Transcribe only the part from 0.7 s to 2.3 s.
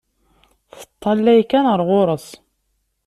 Teṭṭalay kan ɣer ɣur-s.